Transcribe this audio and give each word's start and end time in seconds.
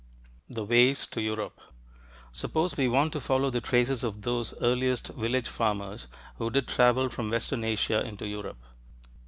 THE 0.49 0.65
WAYS 0.65 1.05
TO 1.05 1.21
EUROPE 1.21 1.61
Suppose 2.31 2.75
we 2.75 2.87
want 2.87 3.13
to 3.13 3.19
follow 3.21 3.51
the 3.51 3.61
traces 3.61 4.03
of 4.03 4.23
those 4.23 4.55
earliest 4.59 5.09
village 5.09 5.47
farmers 5.47 6.07
who 6.37 6.49
did 6.49 6.67
travel 6.67 7.07
from 7.09 7.29
western 7.29 7.63
Asia 7.63 8.01
into 8.03 8.25
Europe. 8.27 8.57